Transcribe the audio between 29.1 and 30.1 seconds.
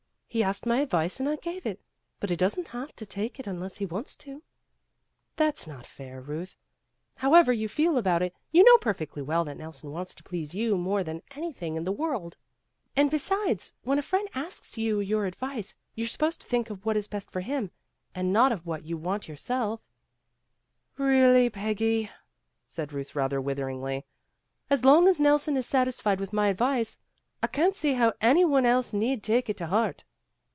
take it to heart."